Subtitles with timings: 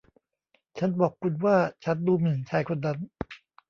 [0.77, 2.97] ฉันบอกคุณว่าฉันดูหมิ่นชายคนนั้น